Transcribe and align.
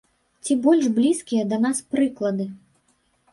Ці 0.45 0.55
больш 0.63 0.87
блізкія 0.95 1.43
да 1.51 1.59
нас 1.67 1.83
прыклады. 1.97 2.49